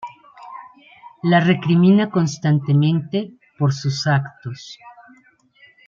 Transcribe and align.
La 1.21 1.41
recrimina 1.41 2.09
constantemente 2.09 3.37
por 3.59 3.71
sus 3.71 4.07
actos. 4.07 4.79